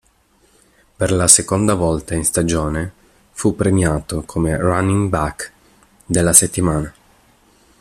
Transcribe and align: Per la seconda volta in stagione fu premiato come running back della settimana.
Per 0.97 1.11
la 1.11 1.27
seconda 1.27 1.75
volta 1.75 2.15
in 2.15 2.25
stagione 2.25 2.91
fu 3.33 3.55
premiato 3.55 4.23
come 4.25 4.57
running 4.57 5.09
back 5.09 5.51
della 6.05 6.33
settimana. 6.33 6.91